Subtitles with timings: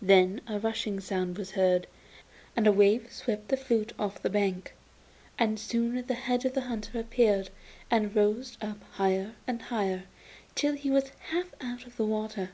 [0.00, 1.86] Then a rushing sound was heard,
[2.56, 4.72] and a wave swept the flute off the bank,
[5.38, 7.50] and soon the head of the hunter appeared
[7.90, 10.04] and rose up higher and higher
[10.54, 12.52] till he was half out of the water.